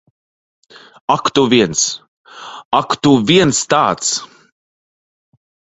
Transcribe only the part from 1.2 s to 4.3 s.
tu viens. Ak, tu viens tāds!